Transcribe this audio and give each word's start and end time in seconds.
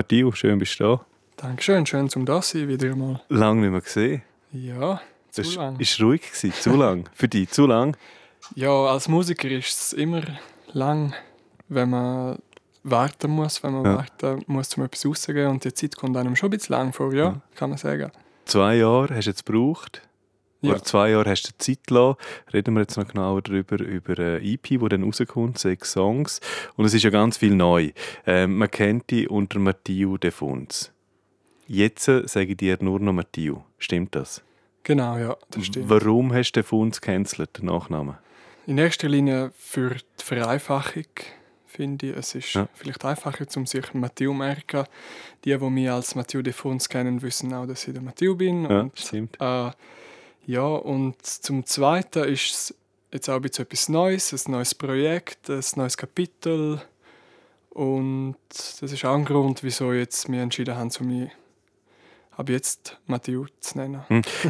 Matthias, 0.00 0.36
schön 0.36 0.58
bist 0.58 0.78
du 0.78 0.84
da. 0.84 1.06
Dankeschön, 1.38 1.86
schön 1.86 2.10
zum 2.10 2.26
da 2.26 2.42
sein 2.42 2.68
wieder 2.68 2.94
mal. 2.94 3.18
Lange 3.30 3.62
nicht 3.62 3.70
mehr 3.70 3.80
gesehen. 3.80 4.20
Ja, 4.52 5.00
zu 5.30 5.40
Das 5.40 5.54
lang. 5.54 5.80
ist 5.80 5.98
ruhig 6.02 6.20
gewesen, 6.20 6.52
zu 6.52 6.76
lang. 6.76 7.08
Für 7.14 7.28
dich, 7.28 7.48
zu 7.48 7.66
lang. 7.66 7.96
Ja, 8.54 8.68
als 8.68 9.08
Musiker 9.08 9.48
ist 9.48 9.68
es 9.70 9.92
immer 9.94 10.20
lang, 10.74 11.14
wenn 11.70 11.88
man 11.88 12.38
warten 12.82 13.30
muss, 13.30 13.62
wenn 13.62 13.72
man 13.72 13.84
Ja. 13.86 13.94
warten 13.96 14.42
muss, 14.48 14.74
um 14.76 14.84
etwas 14.84 15.06
rauszugehen. 15.06 15.48
Und 15.48 15.64
die 15.64 15.72
Zeit 15.72 15.96
kommt 15.96 16.14
einem 16.18 16.36
schon 16.36 16.48
ein 16.48 16.58
bisschen 16.58 16.74
lang 16.74 16.92
vor, 16.92 17.14
ja, 17.14 17.24
Ja. 17.24 17.40
kann 17.54 17.70
man 17.70 17.78
sagen. 17.78 18.12
Zwei 18.44 18.76
Jahre 18.76 19.14
hast 19.16 19.24
du 19.24 19.30
jetzt 19.30 19.46
gebraucht. 19.46 20.02
Ja. 20.62 20.72
Oder 20.72 20.82
zwei 20.82 21.10
Jahre 21.10 21.30
hast 21.30 21.42
du 21.48 21.52
Zeit 21.58 21.86
gelassen. 21.86 22.16
Reden 22.52 22.74
wir 22.74 22.80
jetzt 22.80 22.96
noch 22.96 23.06
genauer 23.06 23.42
darüber, 23.42 23.78
über 23.78 24.18
eine 24.18 24.40
EP, 24.42 24.62
die 24.62 24.78
dann 24.88 25.02
rauskommt, 25.04 25.58
sechs 25.58 25.92
Songs. 25.92 26.40
Und 26.76 26.84
es 26.86 26.94
ist 26.94 27.02
ja 27.02 27.10
ganz 27.10 27.36
viel 27.36 27.54
neu. 27.54 27.90
Ähm, 28.26 28.56
man 28.56 28.70
kennt 28.70 29.10
dich 29.10 29.28
unter 29.30 29.58
Matthieu 29.58 30.16
de 30.16 30.30
Funz. 30.30 30.92
Jetzt 31.66 32.08
äh, 32.08 32.26
sage 32.26 32.52
ich 32.52 32.56
dir 32.56 32.78
nur 32.80 33.00
noch 33.00 33.12
Matthieu. 33.12 33.58
Stimmt 33.78 34.14
das? 34.14 34.42
Genau, 34.82 35.18
ja, 35.18 35.36
das 35.50 35.66
stimmt. 35.66 35.88
Warum 35.90 36.32
hast 36.32 36.52
du 36.52 36.60
den 36.60 36.66
Funz 36.66 37.00
gecancelt, 37.00 37.58
den 37.58 37.66
Nachnamen? 37.66 38.16
In 38.66 38.78
erster 38.78 39.08
Linie 39.08 39.52
für 39.56 39.90
die 39.90 40.24
Vereinfachung, 40.24 41.04
finde 41.66 42.06
ich. 42.10 42.16
Es 42.16 42.34
ist 42.34 42.54
Ja. 42.54 42.68
vielleicht 42.74 43.04
einfacher, 43.04 43.44
um 43.56 43.66
sich 43.66 43.92
Matthieu 43.94 44.30
zu 44.30 44.34
merken. 44.38 44.84
Die, 45.44 45.56
die 45.56 45.70
mich 45.70 45.90
als 45.90 46.14
Matthieu 46.14 46.42
de 46.42 46.52
Fons 46.52 46.88
kennen, 46.88 47.20
wissen 47.22 47.52
auch, 47.52 47.66
dass 47.66 47.86
ich 47.86 47.94
der 47.94 48.02
Matthieu 48.02 48.34
bin. 48.36 48.62
Ja, 48.70 48.80
Und 48.82 48.98
stimmt. 48.98 49.36
Äh, 49.40 49.70
ja, 50.46 50.64
und 50.66 51.24
zum 51.24 51.64
Zweiten 51.66 52.24
ist 52.24 52.50
es 52.52 52.74
jetzt 53.12 53.28
auch 53.28 53.36
ein 53.36 53.42
bisschen 53.42 53.64
etwas 53.66 53.88
Neues, 53.88 54.32
ein 54.46 54.52
neues 54.52 54.74
Projekt, 54.74 55.48
ein 55.50 55.62
neues 55.76 55.96
Kapitel. 55.96 56.80
Und 57.70 58.36
das 58.48 58.80
ist 58.90 59.04
auch 59.04 59.14
ein 59.14 59.24
Grund, 59.24 59.62
wieso 59.62 59.92
jetzt 59.92 60.30
wir 60.30 60.40
entschieden 60.40 60.76
haben, 60.76 60.90
um 61.00 61.06
mich 61.06 61.30
ab 62.36 62.48
jetzt 62.50 62.98
Matthieu 63.06 63.46
zu 63.60 63.78
nennen. 63.78 64.02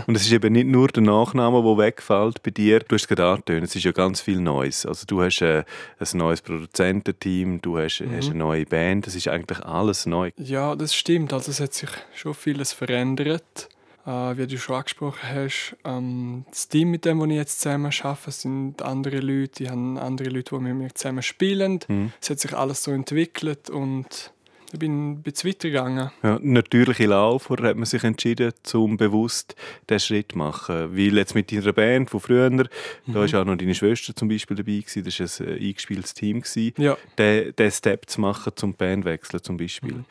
Und 0.06 0.14
es 0.16 0.22
ist 0.22 0.33
eben 0.33 0.53
nicht 0.53 0.66
nur 0.66 0.88
der 0.88 1.03
Nachname, 1.03 1.62
der 1.62 1.78
wegfällt 1.78 2.42
bei 2.42 2.50
dir. 2.50 2.81
Du 2.81 2.94
hast 2.94 3.03
es 3.03 3.08
gerade 3.08 3.27
angetönt, 3.27 3.64
es 3.64 3.77
ist 3.77 3.84
ja 3.84 3.92
ganz 3.92 4.20
viel 4.20 4.41
Neues. 4.41 4.84
Also 4.86 5.06
du 5.06 5.22
hast 5.22 5.41
äh, 5.41 5.64
ein 5.98 6.19
neues 6.19 6.42
Produzententeam, 6.42 7.60
du 7.62 7.78
hast, 7.78 8.00
Mhm. 8.00 8.16
hast 8.16 8.31
eine 8.31 8.38
neue 8.38 8.66
Band, 8.66 9.06
das 9.06 9.14
ist 9.14 9.28
eigentlich 9.28 9.60
alles 9.64 10.06
neu. 10.06 10.31
Ja, 10.36 10.75
das 10.77 10.94
stimmt. 10.94 11.33
Also 11.33 11.50
es 11.50 11.60
hat 11.60 11.75
sich 11.75 11.91
schon 12.14 12.34
vieles 12.34 12.72
verändert. 12.72 13.69
Äh, 14.06 14.36
wie 14.38 14.46
du 14.46 14.56
schon 14.56 14.76
angesprochen 14.76 15.28
hast, 15.28 15.76
ähm, 15.84 16.44
das 16.48 16.68
Team, 16.68 16.92
mit 16.92 17.04
dem 17.04 17.22
ich 17.28 17.36
jetzt 17.36 17.60
zusammen 17.60 17.90
arbeite, 18.02 18.30
sind 18.30 18.80
andere 18.82 19.18
Leute. 19.18 19.64
Ich 19.64 19.68
habe 19.70 20.00
andere 20.00 20.28
Leute, 20.28 20.54
die 20.56 20.62
mit 20.62 20.74
mir 20.76 20.94
zusammen 20.94 21.22
spielen. 21.22 21.80
Mhm. 21.88 22.12
Es 22.20 22.30
hat 22.30 22.38
sich 22.38 22.56
alles 22.56 22.84
so 22.84 22.92
entwickelt 22.92 23.68
und 23.68 24.32
ich 24.72 24.78
bin 24.78 25.12
ein 25.12 25.22
bisschen 25.22 25.50
weitergegangen. 25.50 26.10
Ja, 26.22 26.38
natürliche 26.42 27.06
Lauf, 27.06 27.50
oder 27.50 27.68
hat 27.68 27.76
man 27.76 27.86
sich 27.86 28.02
entschieden, 28.04 28.52
zum 28.62 28.96
bewusst 28.96 29.54
diesen 29.88 30.00
Schritt 30.00 30.32
zu 30.32 30.38
machen? 30.38 30.96
Weil 30.96 31.16
jetzt 31.16 31.34
mit 31.34 31.50
deiner 31.50 31.72
Band 31.72 32.08
von 32.10 32.20
früher, 32.20 32.48
da 32.50 32.64
Mhm. 33.06 33.14
war 33.14 33.41
auch 33.41 33.44
noch 33.44 33.56
deine 33.56 33.74
Schwester 33.74 34.14
zum 34.14 34.28
Beispiel 34.28 34.56
dabei, 34.56 34.78
gewesen, 34.78 35.04
das 35.04 35.41
war 35.41 35.46
ein 35.48 35.58
eingespieltes 35.58 36.14
Team. 36.14 36.41
Gewesen. 36.42 36.74
Ja, 36.78 36.96
Den, 37.18 37.54
den 37.56 37.70
Step 37.72 38.08
zu 38.08 38.20
machen 38.20 38.52
zum 38.54 38.74
Bandwechseln 38.74 39.42
zum 39.42 39.56
Beispiel. 39.56 39.94
Mhm. 39.94 40.04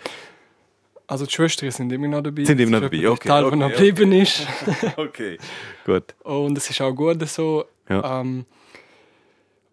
Also 1.07 1.25
die 1.25 1.31
Schwestern 1.31 1.71
sind 1.71 1.91
immer 1.91 2.07
noch 2.07 2.21
dabei. 2.21 2.43
Sind 2.45 2.59
immer 2.59 2.79
noch 2.79 2.91
ist 2.91 2.93
dabei, 2.93 3.09
okay, 3.09 3.27
Teil, 3.29 3.43
der 3.43 3.55
noch 3.55 3.65
okay, 3.67 3.91
geblieben 3.91 4.11
ist. 4.13 4.47
Okay. 4.97 5.37
Gut. 5.85 6.15
Und 6.23 6.57
es 6.57 6.69
ist 6.69 6.81
auch 6.81 6.93
gut 6.93 7.27
so. 7.27 7.65
Ja. 7.89 8.21
Ähm, 8.21 8.45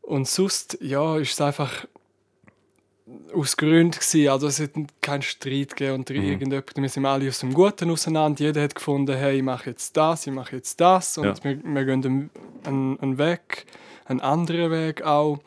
und 0.02 0.28
sonst, 0.28 0.78
ja, 0.80 1.16
ist 1.18 1.32
es 1.32 1.40
einfach 1.40 1.86
aus 3.34 3.56
Gründen 3.56 3.92
gewesen. 3.92 4.28
Also 4.28 4.46
es 4.46 4.60
hat 4.60 4.70
keinen 5.00 5.22
Streit 5.22 5.70
gegeben 5.76 5.94
unter 5.96 6.14
Mhm. 6.14 6.24
irgendjemandem. 6.24 6.82
Wir 6.82 6.88
sind 6.88 7.06
alle 7.06 7.28
aus 7.28 7.40
dem 7.40 7.52
Guten 7.52 7.90
auseinander. 7.90 8.40
Jeder 8.44 8.62
hat 8.62 8.74
gefunden, 8.74 9.16
hey, 9.16 9.36
ich 9.38 9.42
mache 9.42 9.70
jetzt 9.70 9.96
das, 9.96 10.26
ich 10.26 10.32
mache 10.32 10.56
jetzt 10.56 10.80
das. 10.80 11.18
Und 11.18 11.24
Ja. 11.24 11.34
wir, 11.44 11.58
wir 11.62 11.84
gehen 11.84 12.30
einen, 12.64 12.98
einen 13.00 13.18
Weg, 13.18 13.66
einen 14.06 14.20
anderen 14.20 14.70
Weg 14.70 15.02
auch. 15.02 15.38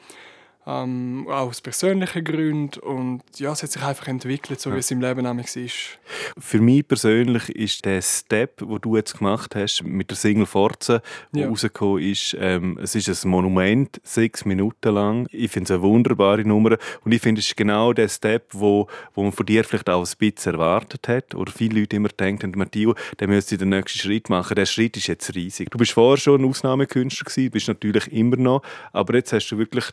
Ähm, 0.68 1.28
auch 1.30 1.48
aus 1.50 1.62
persönlichen 1.62 2.24
Gründen. 2.24 2.80
Und 2.80 3.22
ja, 3.38 3.52
es 3.52 3.62
hat 3.62 3.72
sich 3.72 3.84
einfach 3.84 4.08
entwickelt, 4.08 4.60
so 4.60 4.74
wie 4.74 4.80
es 4.80 4.90
im 4.90 5.00
Leben 5.00 5.22
nämlich 5.22 5.56
ist. 5.56 6.00
Für 6.40 6.60
mich 6.60 6.88
persönlich 6.88 7.50
ist 7.50 7.86
der 7.86 8.02
Step, 8.02 8.62
wo 8.64 8.80
du 8.80 8.96
jetzt 8.96 9.20
gemacht 9.20 9.54
hast 9.56 9.84
mit 9.84 10.10
der 10.10 10.18
Single 10.18 10.48
Forza, 10.48 11.02
wo 11.32 11.40
Ja. 11.40 11.48
rausgekommen 11.50 12.02
ist, 12.04 12.36
ähm, 12.40 12.80
es 12.82 12.96
ist 12.96 13.08
ein 13.26 13.30
Monument, 13.30 14.02
sechs 14.04 14.44
Minuten 14.46 14.94
lang. 14.94 15.28
Ich 15.32 15.52
finde 15.52 15.66
es 15.66 15.72
eine 15.72 15.82
wunderbare 15.84 16.44
Nummer 16.44 16.78
und 17.04 17.12
ich 17.12 17.22
finde 17.22 17.40
es 17.40 17.48
ist 17.48 17.58
genau 17.58 17.94
der 17.94 18.08
Step, 18.10 18.48
wo, 18.52 18.88
wo 19.14 19.22
man 19.24 19.32
von 19.32 19.46
dir 19.46 19.64
vielleicht 19.64 19.90
auch 19.90 20.04
ein 20.06 20.14
bisschen 20.18 20.54
erwartet 20.54 21.08
hat 21.08 21.36
oder 21.36 21.52
viele 21.52 21.82
Leute 21.82 21.96
immer 21.98 22.10
denken, 22.10 22.52
Matthias, 22.56 22.96
der 23.20 23.28
müsste 23.28 23.58
den 23.58 23.70
nächsten 23.70 24.00
Schritt 24.00 24.30
machen. 24.30 24.56
Der 24.56 24.66
Schritt 24.66 24.98
ist 24.98 25.08
jetzt 25.08 25.36
riesig. 25.36 25.70
Du 25.70 25.78
bist 25.78 25.92
vorher 25.92 26.18
schon 26.18 26.42
ein 26.42 26.50
Ausnahmekünstler 26.50 27.26
gewesen, 27.26 27.52
bist 27.52 27.68
natürlich 27.68 28.12
immer 28.12 28.38
noch, 28.38 28.62
aber 28.94 29.16
jetzt 29.16 29.32
hast 29.32 29.50
du 29.50 29.58
wirklich 29.60 29.86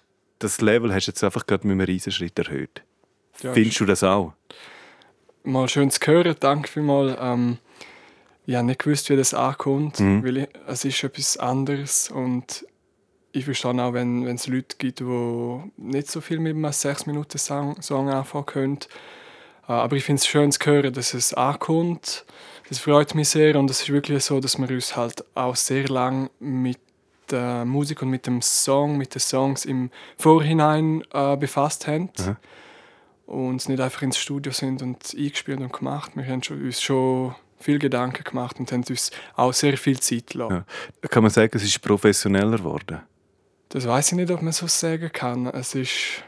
das 0.43 0.61
Level 0.61 0.93
hast 0.95 1.07
du 1.07 1.11
jetzt 1.13 1.23
einfach 1.25 1.47
gerade 1.47 1.67
mit 1.67 1.73
einem 1.75 1.81
riesen 1.87 2.13
Schritt 2.13 2.39
erhöht. 2.39 2.83
Ja, 3.43 3.53
Findest 3.53 3.81
du 3.81 3.87
das 3.87 4.03
auch? 4.03 4.33
mal 5.45 5.69
schön 5.69 5.91
zu 5.91 5.99
hören. 6.07 6.37
Danke 6.39 6.69
vielmals. 6.69 7.17
Ähm, 7.21 7.59
ich 8.47 8.55
habe 8.55 8.67
nicht 8.67 8.81
gewusst, 8.81 9.11
wie 9.11 9.17
das 9.17 9.35
ankommt, 9.35 9.99
Mhm. 10.01 10.25
weil 10.25 10.37
ich, 10.39 10.49
es 10.69 10.85
ist 10.85 11.03
etwas 11.03 11.37
anderes 11.37 12.11
und 12.11 12.65
ich 13.33 13.45
verstehe 13.45 13.73
auch, 13.83 13.93
wenn 13.93 14.27
wenn 14.27 14.37
es 14.37 14.47
Leute 14.47 14.77
gibt, 14.79 15.01
die 15.01 15.61
nicht 15.79 16.11
so 16.11 16.21
viel 16.21 16.39
mit 16.39 16.55
einem 16.55 16.67
6-Minuten-Song 16.67 17.81
Song 17.83 18.09
anfangen 18.11 18.47
können. 18.47 18.79
Äh, 19.69 19.73
aber 19.73 19.97
ich 19.97 20.05
finde 20.05 20.21
es 20.21 20.27
schön 20.27 20.53
zu 20.53 20.59
hören, 20.65 20.93
dass 20.93 21.15
es 21.15 21.33
ankommt. 21.35 22.25
Das 22.69 22.79
freut 22.79 23.15
mich 23.15 23.29
sehr 23.31 23.57
und 23.59 23.71
es 23.71 23.83
ist 23.83 23.89
wirklich 23.91 24.23
so, 24.25 24.39
dass 24.41 24.59
wir 24.59 24.69
uns 24.71 24.97
halt 24.97 25.25
auch 25.35 25.57
sehr 25.57 25.89
lang 25.89 26.31
mit 26.41 26.79
der 27.33 27.65
Musik 27.65 28.03
und 28.03 28.11
mit 28.11 28.27
dem 28.27 28.43
Song, 28.43 28.97
mit 28.99 29.15
den 29.15 29.21
Songs 29.21 29.65
im 29.65 29.91
Vorhinein 30.19 31.03
äh, 31.13 31.37
befasst 31.37 31.87
haben 31.87 32.11
Aha. 32.21 32.37
und 33.27 33.69
nicht 33.69 33.81
einfach 33.81 34.03
ins 34.03 34.19
Studio 34.19 34.53
sind 34.53 34.83
und 34.83 35.15
eingespielt 35.17 35.61
und 35.61 35.73
gemacht. 35.73 36.13
Wir 36.15 36.27
haben 36.27 36.43
schon, 36.43 36.63
uns 36.63 36.81
schon 36.81 37.35
viel 37.59 37.79
Gedanken 37.79 38.25
gemacht 38.25 38.59
und 38.61 38.71
haben 38.71 38.85
uns 38.89 39.11
auch 39.35 39.53
sehr 39.53 39.77
viel 39.79 39.99
Zeit 39.99 40.29
gelassen. 40.29 40.65
Ja. 41.03 41.09
Kann 41.09 41.23
man 41.23 41.31
sagen, 41.31 41.51
es 41.55 41.65
ist 41.65 41.81
professioneller 41.81 42.59
geworden? 42.59 43.01
Das 43.71 43.87
weiß 43.87 44.13
ich 44.13 44.19
nicht, 44.19 44.31
ob 44.31 44.43
man 44.43 44.53
so 44.53 44.67
sagen 44.67 45.11
kann. 45.13 45.47
Es 45.47 45.75
ist. 45.75 46.23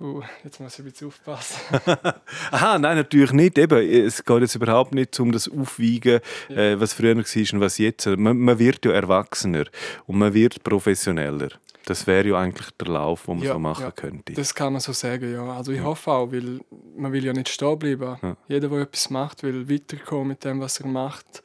Puh, 0.00 0.22
jetzt 0.44 0.58
muss 0.60 0.78
ich 0.78 0.78
ein 0.78 0.90
bisschen 0.90 1.08
aufpassen. 1.08 1.60
Aha, 2.52 2.78
nein, 2.78 2.96
natürlich 2.96 3.32
nicht. 3.32 3.58
Eben, 3.58 3.86
es 3.86 4.24
geht 4.24 4.40
jetzt 4.40 4.54
überhaupt 4.54 4.94
nicht 4.94 5.20
um 5.20 5.30
das 5.30 5.46
Aufwiegen, 5.46 6.20
Ja. 6.48 6.56
äh, 6.56 6.80
was 6.80 6.94
früher 6.94 7.14
war 7.14 7.52
und 7.52 7.60
was 7.60 7.76
jetzt. 7.76 8.06
Man, 8.06 8.38
man 8.38 8.58
wird 8.58 8.82
ja 8.86 8.92
erwachsener 8.92 9.66
und 10.06 10.16
man 10.18 10.32
wird 10.32 10.64
professioneller. 10.64 11.50
Das 11.84 12.06
wäre 12.06 12.26
ja 12.28 12.38
eigentlich 12.40 12.70
der 12.80 12.88
Lauf, 12.88 13.24
den 13.26 13.36
man 13.36 13.44
Ja, 13.44 13.52
so 13.52 13.58
machen 13.58 13.82
ja. 13.84 13.90
könnte. 13.90 14.32
Das 14.32 14.54
kann 14.54 14.72
man 14.72 14.80
so 14.80 14.92
sagen, 14.92 15.30
ja. 15.34 15.44
Also 15.54 15.70
ich 15.72 15.82
hoffe 15.82 16.10
auch, 16.12 16.32
weil 16.32 16.60
man 16.96 17.12
will 17.12 17.24
ja 17.26 17.34
nicht 17.34 17.50
stehen 17.50 17.78
bleiben. 17.78 18.16
Jeder, 18.48 18.68
der 18.68 18.78
etwas 18.78 19.10
macht, 19.10 19.42
will 19.42 19.68
weiterkommen 19.68 20.28
mit 20.28 20.44
dem, 20.46 20.60
was 20.60 20.80
er 20.80 20.86
macht. 20.86 21.42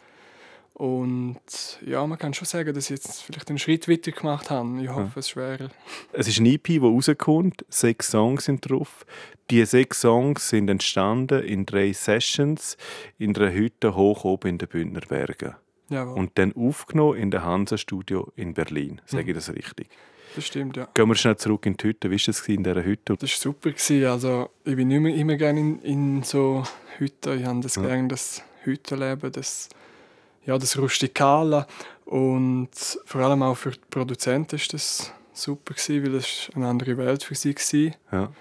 Und 0.76 1.40
ja, 1.86 2.06
man 2.06 2.18
kann 2.20 2.34
schon 2.34 2.46
sagen, 2.46 2.74
dass 2.74 2.86
ich 2.86 2.98
jetzt 2.98 3.24
vielleicht 3.24 3.48
einen 3.50 3.58
Schritt 3.60 3.88
weiter 3.88 4.12
gemacht 4.12 4.50
habe. 4.50 4.82
Ich 4.84 4.90
hoffe, 4.90 5.20
es 5.20 5.28
ist 5.28 5.30
schwer. 5.30 5.70
Es 6.12 6.28
ist 6.28 6.40
ein 6.40 6.46
EP, 6.46 6.64
der 6.68 6.82
rauskommt. 6.82 7.66
Sechs 7.70 8.10
Songs 8.12 8.44
sind 8.46 8.70
drauf. 8.70 9.06
Die 9.50 9.64
sechs 9.66 10.02
Songs 10.02 10.50
sind 10.50 10.70
entstanden 10.70 11.42
in 11.44 11.66
drei 11.66 11.94
Sessions 11.94 12.76
in 13.18 13.34
einer 13.38 13.54
Hütte 13.54 13.96
hoch 13.96 14.26
oben 14.26 14.50
in 14.50 14.58
den 14.58 14.68
Bündner 14.68 15.00
Bergen. 15.08 15.56
Jawohl, 15.90 16.18
Und 16.18 16.32
dann 16.38 16.54
aufgenommen 16.56 17.20
in 17.20 17.32
der 17.32 17.46
Hansa-Studio 17.46 18.34
in 18.36 18.54
Berlin. 18.54 19.00
Sage 19.06 19.30
ich 19.32 19.36
das 19.36 19.54
richtig? 19.54 19.88
das 20.36 20.46
stimmt, 20.48 20.76
ja. 20.76 20.90
Gehen 20.94 21.08
wir 21.08 21.16
schnell 21.16 21.38
zurück 21.38 21.66
in 21.68 21.78
die 21.78 21.88
Hütte. 21.88 22.10
Wie 22.12 22.16
war 22.16 22.30
es 22.30 22.48
in 22.50 22.64
dieser 22.64 22.84
Hütte? 22.84 23.16
Das 23.18 23.32
war 23.32 23.54
super. 23.54 23.70
Also, 24.12 24.50
ich 24.66 24.76
bin 24.76 24.90
nicht 24.90 25.00
mehr, 25.00 25.16
immer 25.16 25.36
gerne 25.38 25.60
in, 25.62 25.80
in 25.84 26.24
so 26.24 26.64
Hütten. 26.98 27.40
Ich 27.40 27.46
habe 27.46 27.62
das 27.62 27.76
Ja. 27.76 27.84
gerne, 27.84 28.10
das 28.10 28.44
Hüttenleben, 28.64 29.32
das, 29.32 29.70
ja, 30.46 30.58
das 30.58 30.78
Rustikale. 30.78 31.68
Und 32.06 32.70
vor 33.06 33.22
allem 33.22 33.42
auch 33.44 33.56
für 33.56 33.72
die 33.72 33.80
Produzenten 33.90 34.60
war 34.60 34.68
das 34.72 35.12
super, 35.34 35.74
gewesen, 35.74 36.04
weil 36.04 36.12
das 36.14 36.50
eine 36.56 36.68
andere 36.68 36.98
Welt 36.98 37.24
für 37.24 37.36
sie 37.36 37.56
war. 37.56 38.20
Ja. 38.20 38.32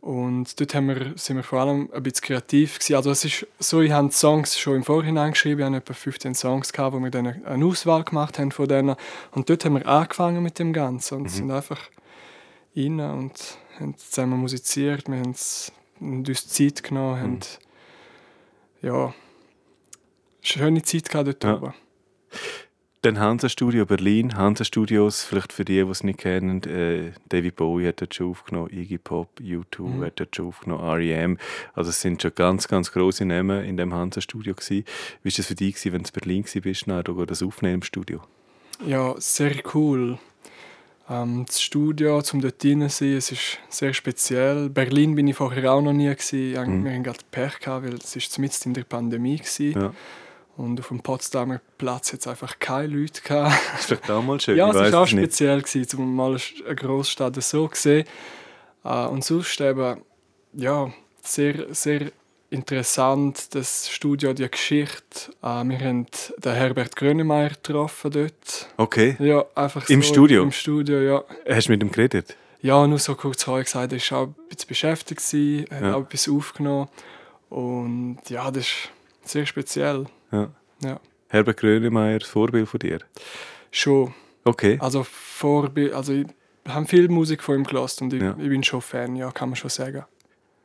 Und 0.00 0.60
dort 0.60 0.74
haben 0.74 0.88
wir, 0.88 1.12
sind 1.16 1.36
wir 1.36 1.42
vor 1.42 1.60
allem 1.60 1.90
ein 1.92 2.02
bisschen 2.02 2.26
kreativ. 2.26 2.78
Gewesen. 2.78 2.94
Also 2.94 3.10
es 3.10 3.24
ist 3.24 3.46
so, 3.58 3.80
ich 3.80 3.90
habe 3.90 4.08
die 4.08 4.14
Songs 4.14 4.58
schon 4.58 4.76
im 4.76 4.84
Vorhinein 4.84 5.32
geschrieben. 5.32 5.60
Ich 5.60 5.66
hatte 5.66 5.76
etwa 5.76 5.92
15 5.92 6.34
Songs, 6.34 6.72
gehabt, 6.72 6.94
wo 6.94 7.00
wir 7.00 7.10
dann 7.10 7.44
eine 7.44 7.64
Auswahl 7.64 8.04
gemacht 8.04 8.38
haben 8.38 8.52
von 8.52 8.68
denen. 8.68 8.94
Und 9.32 9.50
dort 9.50 9.64
haben 9.64 9.74
wir 9.74 9.86
angefangen 9.86 10.42
mit 10.42 10.58
dem 10.58 10.72
Ganzen 10.72 11.18
und 11.18 11.30
sind 11.30 11.50
einfach 11.50 11.80
rein 12.76 13.00
und 13.00 13.58
haben 13.80 13.96
zusammen 13.96 14.38
musiziert. 14.38 15.08
Wir 15.08 15.16
haben 15.16 15.34
uns 16.00 16.48
Zeit 16.48 16.82
genommen, 16.84 17.20
haben 17.20 17.40
ja, 18.82 19.12
schöne 20.48 20.82
Zeit 20.82 21.08
gehabt 21.08 21.28
dort 21.28 21.44
Ja. 21.44 21.56
oben. 21.56 21.74
Dann 23.02 23.20
Hansa 23.20 23.48
Studio 23.48 23.86
Berlin, 23.86 24.36
Hansa 24.36 24.64
Studios, 24.64 25.22
vielleicht 25.22 25.52
für 25.52 25.64
die, 25.64 25.84
die 25.84 25.90
es 25.90 26.02
nicht 26.02 26.18
kennen, 26.18 26.64
äh, 26.64 27.12
David 27.28 27.54
Bowie 27.54 27.86
hat 27.86 28.00
dort 28.00 28.12
schon 28.12 28.30
aufgenommen, 28.30 28.70
Iggy 28.72 28.98
Pop, 28.98 29.28
U2 29.40 29.82
mhm. 29.82 30.04
hat 30.04 30.18
dort 30.18 30.34
schon 30.34 30.48
aufgenommen, 30.48 30.82
R.E.M. 30.82 31.38
Also 31.74 31.90
es 31.90 32.00
sind 32.00 32.20
schon 32.20 32.34
ganz, 32.34 32.66
ganz 32.66 32.90
große 32.90 33.24
Namen 33.24 33.64
in 33.64 33.76
dem 33.76 33.94
Hansa 33.94 34.20
Studio 34.20 34.52
gewesen. 34.52 34.84
Wie 35.22 35.30
war 35.30 35.38
es 35.38 35.46
für 35.46 35.54
dich, 35.54 35.84
wenn 35.84 36.02
du 36.02 36.08
in 36.08 36.12
Berlin 36.12 36.44
warst, 36.44 36.86
nachher 36.88 37.26
das 37.26 37.42
Aufnehmen 37.42 37.74
im 37.74 37.82
Studio? 37.82 38.20
Ja, 38.84 39.14
sehr 39.18 39.54
cool. 39.74 40.18
Ähm, 41.08 41.44
das 41.46 41.62
Studio, 41.62 42.20
zum 42.22 42.40
dort 42.40 42.64
rein 42.64 42.88
sein, 42.88 43.16
es 43.16 43.32
ist 43.32 43.58
sehr 43.68 43.94
speziell. 43.94 44.68
Berlin 44.68 45.14
bin 45.14 45.28
ich 45.28 45.36
vorher 45.36 45.72
auch 45.72 45.80
noch 45.80 45.92
nie 45.92 46.08
gewesen. 46.08 46.80
Mhm. 46.80 46.84
Wir 46.84 46.92
hatten 46.92 47.04
gerade 47.04 47.20
Pech 47.30 47.60
gehabt, 47.60 47.86
weil 47.86 47.94
es 47.94 48.14
ist 48.16 48.38
mitten 48.38 48.70
in 48.70 48.74
der 48.74 48.84
Pandemie 48.84 49.38
war. 49.38 49.82
Ja. 49.82 49.94
Und 50.58 50.80
auf 50.80 50.88
dem 50.88 51.00
Potsdamer 51.00 51.60
Platz 51.78 52.12
es 52.12 52.26
einfach 52.26 52.58
keine 52.58 52.88
Leute 52.88 53.22
gehabt. 53.22 53.54
Das 53.76 53.90
ist 53.92 54.08
doch 54.08 54.22
mal 54.22 54.40
schön. 54.40 54.56
ja, 54.56 54.68
es 54.68 54.92
war 54.92 55.02
auch 55.02 55.06
speziell, 55.06 55.62
gewesen, 55.62 55.98
um 56.00 56.16
mal 56.16 56.36
eine 56.66 56.74
Großstadt 56.74 57.40
so 57.40 57.70
sehen. 57.72 58.04
Äh, 58.84 59.06
und 59.06 59.24
sonst 59.24 59.60
eben, 59.60 60.02
ja, 60.54 60.92
sehr, 61.22 61.72
sehr 61.72 62.10
interessant, 62.50 63.54
das 63.54 63.88
Studio, 63.88 64.32
die 64.32 64.50
Geschichte. 64.50 65.30
Äh, 65.42 65.62
wir 65.62 65.78
haben 65.78 66.06
den 66.38 66.52
Herbert 66.52 66.96
Grönemeyer 66.96 67.50
getroffen 67.50 68.10
dort. 68.10 68.68
Okay. 68.78 69.16
Ja, 69.20 69.44
einfach 69.54 69.88
Im 69.88 70.02
so 70.02 70.08
Studio? 70.08 70.42
Im 70.42 70.50
Studio, 70.50 71.00
ja. 71.00 71.24
Hast 71.48 71.68
du 71.68 71.72
mit 71.72 71.84
ihm 71.84 71.92
geredet? 71.92 72.36
Ja, 72.62 72.84
nur 72.84 72.98
so 72.98 73.14
kurz 73.14 73.44
vorher 73.44 73.62
gesagt, 73.62 73.92
er 73.92 74.00
war 74.00 74.18
auch 74.18 74.26
ein 74.26 74.34
bisschen 74.48 74.68
beschäftigt, 74.68 75.20
hat 75.70 75.82
ja. 75.82 75.94
auch 75.94 76.02
etwas 76.02 76.28
aufgenommen. 76.28 76.88
Und 77.48 78.18
ja, 78.28 78.50
das 78.50 78.64
ist 78.64 78.90
sehr 79.22 79.46
speziell. 79.46 80.06
Ja. 80.32 80.50
ja. 80.82 81.00
Herbert 81.28 81.58
Grönemeyer, 81.58 82.20
Vorbild 82.20 82.68
von 82.68 82.80
dir? 82.80 83.00
Schon. 83.70 84.14
Okay. 84.44 84.78
Also 84.80 85.04
Vorbild, 85.04 85.92
also 85.92 86.12
ich 86.12 86.26
habe 86.66 86.86
viel 86.86 87.08
Musik 87.08 87.42
von 87.42 87.56
ihm 87.56 87.64
gelassen 87.64 88.04
und 88.04 88.14
ich, 88.14 88.22
ja. 88.22 88.34
ich 88.38 88.48
bin 88.48 88.62
schon 88.62 88.80
Fan, 88.80 89.16
ja, 89.16 89.30
kann 89.30 89.50
man 89.50 89.56
schon 89.56 89.70
sagen. 89.70 90.04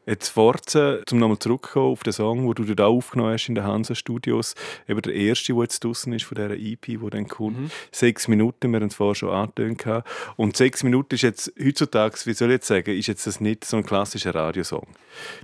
Jetzt 0.06 0.30
Forza, 0.30 1.00
um 1.12 1.18
nochmal 1.18 1.40
zurückzukommen 1.40 1.94
auf 1.94 2.04
den 2.04 2.12
Song, 2.12 2.54
den 2.54 2.66
du 2.66 2.76
da 2.76 2.88
aufgenommen 2.88 3.34
hast 3.34 3.48
in 3.48 3.56
den 3.56 3.64
Hansa 3.64 3.96
Studios, 3.96 4.54
eben 4.86 5.02
der 5.02 5.14
erste, 5.14 5.54
der 5.54 5.62
jetzt 5.62 5.82
draußen 5.82 6.12
ist 6.12 6.26
von 6.26 6.36
dieser 6.36 6.52
EP, 6.52 6.86
die 6.86 7.10
dann 7.10 7.30
kommt. 7.30 7.58
Mhm. 7.58 7.72
Sechs 7.90 8.28
Minuten, 8.28 8.72
wir 8.72 8.82
haben 8.82 8.88
es 8.88 8.96
vorher 8.96 9.16
schon 9.16 9.30
angetönt. 9.30 10.04
Und 10.36 10.58
sechs 10.58 10.84
Minuten 10.84 11.16
ist 11.16 11.22
jetzt 11.22 11.54
heutzutage, 11.58 12.18
wie 12.26 12.34
soll 12.34 12.50
ich 12.50 12.56
jetzt 12.56 12.68
sagen, 12.68 12.98
ist 12.98 13.08
jetzt 13.08 13.26
das 13.28 13.40
nicht 13.40 13.64
so 13.64 13.78
ein 13.78 13.86
klassischer 13.86 14.36
Radiosong. 14.36 14.88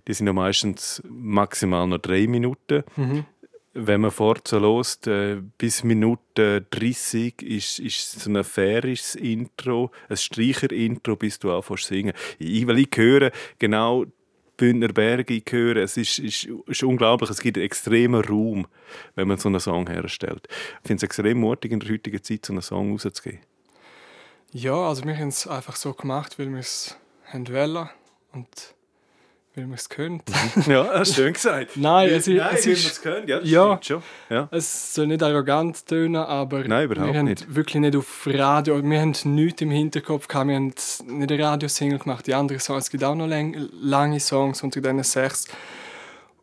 Die 0.07 0.13
sind 0.13 0.27
ja 0.27 0.33
meistens 0.33 1.01
maximal 1.07 1.87
noch 1.87 1.99
drei 1.99 2.27
Minuten. 2.27 2.83
Mhm 2.97 3.25
wenn 3.73 4.01
man 4.01 4.11
Forza 4.11 4.57
äh, 5.05 5.35
bis 5.57 5.83
Minute 5.83 6.65
30 6.69 7.41
ist, 7.41 7.79
ist 7.79 8.19
so 8.19 8.29
ein 8.29 8.43
faires 8.43 9.15
Intro, 9.15 9.91
ein 10.09 10.17
Streicher-Intro, 10.17 11.15
bis 11.15 11.39
du 11.39 11.51
anfängst 11.51 11.85
zu 11.85 11.93
singen. 11.93 12.13
Ich, 12.39 12.65
weil 12.65 12.79
ich 12.79 12.89
höre 12.95 13.31
genau 13.59 14.05
Bündner 14.57 14.89
Berge 14.89 15.41
hören. 15.49 15.83
Es 15.83 15.97
ist, 15.97 16.19
ist, 16.19 16.49
ist 16.67 16.83
unglaublich. 16.83 17.29
Es 17.29 17.39
gibt 17.39 17.57
extremen 17.57 18.21
Raum, 18.23 18.67
wenn 19.15 19.27
man 19.27 19.37
so 19.37 19.47
einen 19.47 19.59
Song 19.59 19.87
herstellt. 19.87 20.47
Ich 20.81 20.87
finde 20.87 20.97
es 20.97 21.03
extrem 21.03 21.39
mutig, 21.39 21.71
in 21.71 21.79
der 21.79 21.89
heutigen 21.89 22.21
Zeit 22.21 22.45
so 22.45 22.53
einen 22.53 22.61
Song 22.61 22.91
rauszugeben. 22.91 23.39
Ja, 24.51 24.75
also 24.75 25.05
wir 25.05 25.15
haben 25.15 25.29
es 25.29 25.47
einfach 25.47 25.75
so 25.75 25.93
gemacht, 25.93 26.37
weil 26.39 26.49
wir 26.51 26.59
es 26.59 26.97
wollen. 27.33 27.89
Und 28.33 28.75
weil 29.55 29.65
man 29.65 29.75
es 29.75 29.89
könnte. 29.89 30.31
ja, 30.67 30.87
hast 30.93 31.17
du 31.17 31.21
schön 31.23 31.33
gesagt. 31.33 31.71
Nein, 31.75 32.09
es, 32.09 32.27
Nein, 32.27 32.49
es 32.53 32.65
ist... 32.65 32.85
es 32.85 33.01
können. 33.01 33.27
Ja, 33.27 33.39
ja, 33.41 33.79
schon. 33.81 34.03
Ja. 34.29 34.47
Es 34.51 34.93
soll 34.93 35.07
nicht 35.07 35.23
arrogant 35.23 35.85
tönen, 35.85 36.17
aber 36.17 36.63
Nein, 36.63 36.85
überhaupt 36.85 37.11
wir 37.11 37.19
haben 37.19 37.25
nicht. 37.25 37.53
wirklich 37.53 37.81
nicht 37.81 37.95
auf 37.95 38.27
Radio, 38.27 38.81
wir 38.83 39.01
haben 39.01 39.15
nichts 39.25 39.61
im 39.61 39.71
Hinterkopf 39.71 40.27
gehabt, 40.27 40.47
wir 40.47 40.55
haben 40.55 40.67
nicht 40.67 41.31
eine 41.31 41.43
Radiosingle 41.43 41.99
gemacht, 41.99 42.27
die 42.27 42.33
anderen 42.33 42.59
Songs, 42.59 42.85
es 42.85 42.89
gibt 42.89 43.03
auch 43.03 43.15
noch 43.15 43.27
lang, 43.27 43.55
lange 43.81 44.19
Songs 44.19 44.63
unter 44.63 44.81
diesen 44.81 45.03
sechs. 45.03 45.47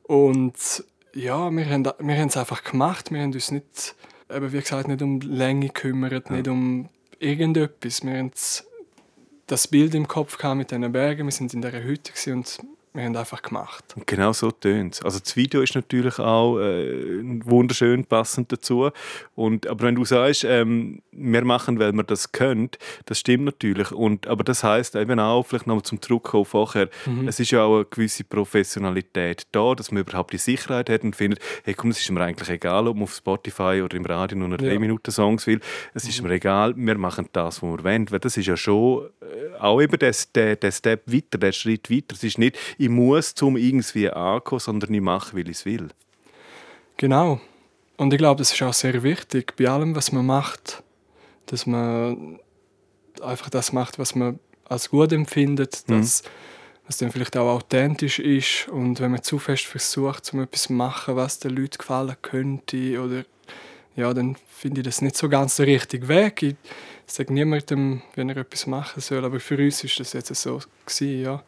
Und 0.02 0.84
ja, 1.14 1.50
wir 1.50 1.68
haben, 1.70 1.84
wir 1.84 2.16
haben 2.16 2.28
es 2.28 2.36
einfach 2.36 2.62
gemacht, 2.62 3.10
wir 3.10 3.20
haben 3.22 3.32
uns 3.32 3.50
nicht, 3.50 3.94
eben 4.30 4.52
wie 4.52 4.60
gesagt, 4.60 4.88
nicht 4.88 5.02
um 5.02 5.20
Länge 5.20 5.68
gekümmert, 5.68 6.28
ja. 6.28 6.36
nicht 6.36 6.48
um 6.48 6.88
irgendetwas. 7.18 8.04
Wir 8.04 8.18
haben 8.18 8.32
das 9.46 9.68
Bild 9.68 9.94
im 9.94 10.08
Kopf 10.08 10.38
gehabt 10.38 10.58
mit 10.58 10.70
diesen 10.70 10.92
Bergen, 10.92 11.26
wir 11.26 11.32
sind 11.32 11.54
in 11.54 11.62
dieser 11.62 11.82
Hütte 11.82 12.12
und 12.32 12.58
wir 12.96 13.04
haben 13.04 13.16
einfach 13.16 13.43
gemacht. 13.43 13.84
Und 13.94 14.06
genau 14.06 14.32
so 14.32 14.50
tönt 14.50 14.94
es. 14.94 15.02
Also 15.02 15.19
das 15.19 15.37
Video 15.37 15.60
ist 15.60 15.75
natürlich 15.75 16.19
auch 16.19 16.58
äh, 16.58 17.44
wunderschön 17.44 18.04
passend 18.04 18.50
dazu. 18.50 18.90
Und, 19.34 19.66
aber 19.66 19.84
wenn 19.84 19.94
du 19.94 20.04
sagst, 20.04 20.44
ähm, 20.44 21.02
wir 21.12 21.44
machen, 21.44 21.78
weil 21.78 21.93
wir 21.93 22.02
das 22.02 22.32
können, 22.32 22.70
das 23.04 23.19
stimmt 23.19 23.44
natürlich. 23.44 23.93
Und, 23.93 24.26
aber 24.26 24.44
das 24.44 24.64
heißt 24.64 24.96
eben 24.96 25.20
auch, 25.20 25.46
vielleicht 25.46 25.66
nochmal 25.66 25.84
zum 25.84 26.00
Zurückkommen 26.00 26.44
vorher, 26.44 26.88
mhm. 27.04 27.28
es 27.28 27.38
ist 27.38 27.50
ja 27.50 27.64
auch 27.64 27.76
eine 27.76 27.84
gewisse 27.84 28.25
Professionalität 28.25 29.46
da, 29.52 29.75
dass 29.75 29.90
man 29.90 30.02
überhaupt 30.02 30.32
die 30.32 30.38
Sicherheit 30.38 30.88
hat 30.88 31.04
und 31.04 31.14
findet, 31.14 31.40
hey 31.64 31.75
komm, 31.75 31.90
es 31.90 32.00
ist 32.00 32.10
mir 32.10 32.20
eigentlich 32.22 32.49
egal, 32.49 32.88
ob 32.88 32.96
man 32.96 33.04
auf 33.04 33.14
Spotify 33.14 33.82
oder 33.84 33.96
im 33.96 34.06
Radio 34.06 34.38
nur 34.38 34.49
noch 34.49 34.56
drei 34.56 34.75
ja. 34.75 34.78
Minuten 34.78 35.10
Songs 35.10 35.46
will. 35.46 35.60
Es 35.94 36.04
mhm. 36.04 36.10
ist 36.10 36.22
mir 36.22 36.31
egal, 36.32 36.75
wir 36.76 36.99
machen 36.99 37.28
das, 37.32 37.62
was 37.62 37.69
wir 37.70 37.84
wollen. 37.84 38.10
Weil 38.10 38.20
das 38.20 38.37
ist 38.37 38.46
ja 38.46 38.56
schon 38.56 39.06
äh, 39.20 39.58
auch 39.58 39.81
eben 39.81 39.99
der, 39.99 40.14
der, 40.34 40.56
der 40.56 40.72
Step 40.72 41.12
weiter, 41.12 41.38
der 41.38 41.52
Schritt 41.52 41.90
weiter. 41.90 42.14
Es 42.14 42.25
ist 42.25 42.38
nicht, 42.38 42.56
ich 42.86 42.92
muss 42.92 43.34
zum 43.34 43.56
irgendwie 43.56 44.08
ankommen, 44.10 44.60
sondern 44.60 44.94
ich 44.94 45.00
mache, 45.00 45.36
weil 45.36 45.48
ich 45.48 45.58
es 45.58 45.64
will. 45.64 45.88
Genau. 46.96 47.40
Und 47.96 48.12
ich 48.12 48.18
glaube, 48.18 48.38
das 48.38 48.52
ist 48.52 48.62
auch 48.62 48.72
sehr 48.72 49.02
wichtig 49.02 49.54
bei 49.56 49.68
allem, 49.68 49.96
was 49.96 50.12
man 50.12 50.26
macht, 50.26 50.82
dass 51.46 51.66
man 51.66 52.38
einfach 53.20 53.50
das 53.50 53.72
macht, 53.72 53.98
was 53.98 54.14
man 54.14 54.38
als 54.64 54.90
gut 54.90 55.12
empfindet, 55.12 55.84
mhm. 55.86 56.00
dass 56.00 56.22
was 56.86 56.98
dann 56.98 57.10
vielleicht 57.10 57.36
auch 57.36 57.56
authentisch 57.56 58.20
ist 58.20 58.68
und 58.68 59.00
wenn 59.00 59.10
man 59.10 59.20
zu 59.20 59.40
fest 59.40 59.64
versucht, 59.64 60.32
um 60.32 60.42
etwas 60.42 60.64
zu 60.64 60.72
machen, 60.72 61.16
was 61.16 61.40
den 61.40 61.56
Leuten 61.56 61.78
gefallen 61.78 62.14
könnte 62.22 63.00
oder 63.02 63.24
ja, 63.96 64.14
dann 64.14 64.36
finde 64.48 64.82
ich 64.82 64.84
das 64.84 65.02
nicht 65.02 65.16
so 65.16 65.28
ganz 65.28 65.56
der 65.56 65.66
richtige 65.66 66.06
Weg. 66.06 66.42
Ich 66.42 66.56
sage 67.06 67.32
niemandem, 67.32 68.02
wenn 68.14 68.28
er 68.28 68.36
etwas 68.36 68.68
machen 68.68 69.00
soll, 69.00 69.24
aber 69.24 69.40
für 69.40 69.58
uns 69.58 69.82
ist 69.82 69.98
das 69.98 70.12
jetzt 70.12 70.32
so 70.36 70.60
gewesen, 70.84 71.22
ja. 71.22 71.42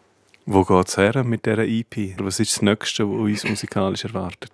Wo 0.51 0.65
geht 0.65 0.89
es 0.89 0.97
her 0.97 1.25
mit 1.25 1.45
dieser 1.45 1.67
EP? 1.67 2.19
Was 2.21 2.41
ist 2.41 2.57
das 2.57 2.63
Nächste, 2.63 3.07
was 3.07 3.21
uns 3.21 3.45
musikalisch 3.45 4.05
erwartet? 4.07 4.51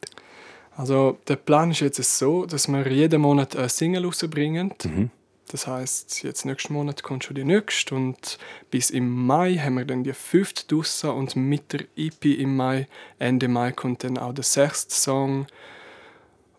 Also 0.76 1.18
der 1.28 1.36
Plan 1.36 1.70
ist 1.70 1.80
jetzt 1.80 2.02
so, 2.18 2.46
dass 2.46 2.66
wir 2.66 2.90
jeden 2.90 3.20
Monat 3.20 3.54
eine 3.54 3.68
Single 3.68 4.04
rausbringen. 4.04 4.74
Mhm. 4.82 5.10
Das 5.52 5.68
heißt, 5.68 6.24
jetzt 6.24 6.46
nächsten 6.46 6.72
Monat 6.72 7.04
kommt 7.04 7.22
schon 7.22 7.36
die 7.36 7.44
nächste 7.44 7.94
und 7.94 8.38
bis 8.72 8.90
im 8.90 9.08
Mai 9.08 9.54
haben 9.54 9.74
wir 9.76 9.84
dann 9.84 10.02
die 10.02 10.12
fünfte 10.12 10.66
draussen 10.66 11.10
und 11.10 11.36
mit 11.36 11.72
der 11.72 11.84
EP 11.96 12.24
im 12.24 12.56
Mai, 12.56 12.88
Ende 13.20 13.46
Mai 13.46 13.70
kommt 13.70 14.02
dann 14.02 14.18
auch 14.18 14.34
der 14.34 14.42
sechste 14.42 14.92
Song. 14.92 15.46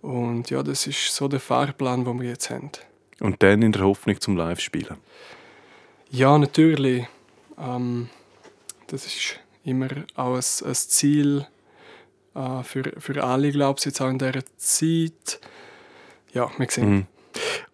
Und 0.02 0.50
ja, 0.50 0.64
das 0.64 0.88
ist 0.88 1.14
so 1.14 1.28
der 1.28 1.42
Fahrplan, 1.42 2.06
den 2.06 2.22
wir 2.22 2.30
jetzt 2.30 2.50
haben. 2.50 2.72
Und 3.20 3.44
dann 3.44 3.64
in 3.64 3.74
der 3.74 3.82
Hoffnung 3.82 4.18
zum 4.22 4.38
Live-Spielen? 4.38 4.96
Ja, 6.10 6.38
natürlich. 6.38 7.06
Ähm, 7.60 8.08
das 8.88 9.06
ist 9.06 9.40
immer 9.64 9.90
auch 10.16 10.36
ein, 10.36 10.68
ein 10.68 10.76
Ziel 10.76 11.48
äh, 12.36 12.64
für, 12.64 12.94
für 12.98 13.24
alle, 13.24 13.52
glaube 13.52 13.80
ich, 13.80 13.86
jetzt 13.86 14.02
auch 14.02 14.10
in 14.10 14.20
dieser 14.20 14.46
Zeit. 14.58 15.40
Ja, 16.34 16.52
wir 16.58 16.68
sehen. 16.70 16.90
Mhm. 16.90 17.06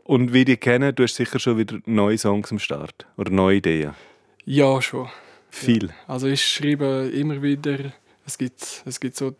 Und 0.03 0.33
wie 0.33 0.45
die 0.45 0.57
kennen, 0.57 0.93
du 0.95 1.03
hast 1.03 1.15
sicher 1.15 1.39
schon 1.39 1.57
wieder 1.57 1.79
neue 1.85 2.17
Songs 2.17 2.51
am 2.51 2.59
Start 2.59 3.05
oder 3.17 3.31
neue 3.31 3.57
Ideen? 3.57 3.93
Ja, 4.45 4.81
schon. 4.81 5.09
Viel? 5.49 5.87
Ja. 5.87 5.93
Also 6.07 6.27
ich 6.27 6.45
schreibe 6.45 7.11
immer 7.13 7.41
wieder, 7.41 7.93
es 8.25 8.37
gibt, 8.37 8.83
es 8.85 8.99
gibt 8.99 9.15
so 9.15 9.35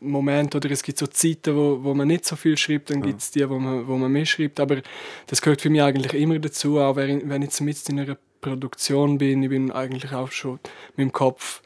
Momente 0.00 0.56
oder 0.56 0.70
es 0.70 0.82
gibt 0.82 0.98
so 0.98 1.06
Zeiten, 1.06 1.54
wo, 1.56 1.82
wo 1.82 1.94
man 1.94 2.08
nicht 2.08 2.24
so 2.24 2.36
viel 2.36 2.56
schreibt, 2.56 2.90
dann 2.90 3.00
ja. 3.00 3.06
gibt 3.06 3.20
es 3.20 3.30
die, 3.30 3.48
wo 3.48 3.58
man, 3.58 3.86
wo 3.86 3.96
man 3.96 4.10
mehr 4.10 4.26
schreibt, 4.26 4.60
aber 4.60 4.82
das 5.26 5.42
gehört 5.42 5.60
für 5.60 5.70
mich 5.70 5.82
eigentlich 5.82 6.14
immer 6.14 6.38
dazu, 6.38 6.78
auch 6.78 6.96
wenn, 6.96 7.42
ich 7.42 7.60
mit 7.60 7.88
in 7.88 8.00
einer 8.00 8.16
Produktion 8.42 9.16
bin, 9.16 9.42
ich 9.42 9.48
bin 9.48 9.70
eigentlich 9.70 10.12
auch 10.12 10.30
schon 10.30 10.58
mit 10.96 10.98
dem 10.98 11.12
Kopf 11.12 11.62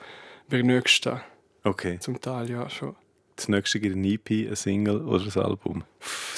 bei 0.49 0.59
der 0.59 0.67
nächsten. 0.67 1.21
Okay. 1.65 1.99
Zum 1.99 2.21
Teil, 2.21 2.49
ja, 2.49 2.71
schon. 2.71 2.95
Das 3.35 3.49
nächste 3.49 3.81
gibt 3.81 3.97
ein 3.97 4.05
EP, 4.05 4.49
ein 4.49 4.55
Single 4.55 5.03
oder 5.03 5.25
ein 5.25 5.43
Album? 5.43 5.85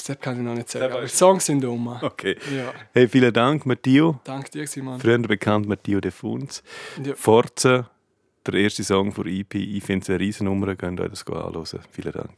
Das 0.05 0.19
kann 0.19 0.37
ich 0.37 0.43
noch 0.43 0.55
nicht 0.55 0.69
sagen, 0.69 0.91
aber 0.91 1.01
die 1.03 1.07
Songs 1.07 1.45
sind 1.45 1.63
um. 1.63 1.87
Okay. 1.87 2.35
Ja. 2.55 2.73
Hey, 2.93 3.07
vielen 3.07 3.31
Dank, 3.31 3.65
Matteo. 3.65 4.19
Danke 4.23 4.49
dir, 4.49 4.67
Simon. 4.67 4.99
Früher 4.99 5.19
bekannt 5.19 5.67
Matteo 5.67 6.01
De 6.01 6.11
Funz. 6.11 6.63
Ja. 7.03 7.13
Forza, 7.15 7.89
der 8.47 8.53
erste 8.55 8.83
Song 8.83 9.11
für 9.11 9.29
EP. 9.29 9.55
Ich 9.55 9.83
finde 9.83 10.03
es 10.03 10.09
eine 10.09 10.19
riesen 10.19 10.45
Nummer, 10.45 10.75
könnt 10.75 10.99
euch 10.99 11.09
das 11.09 11.27
anschauen. 11.27 11.81
Vielen 11.91 12.11
Dank. 12.11 12.31